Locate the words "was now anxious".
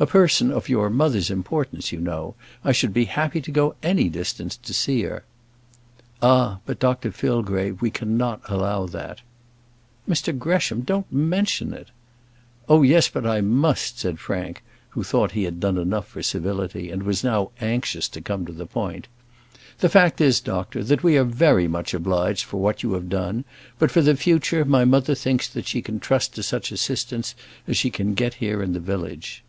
17.02-18.08